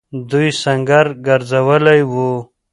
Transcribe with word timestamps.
دوی 0.29 0.49
سنګر 0.63 1.07
گرځولی 1.25 2.01
وو. 2.11 2.31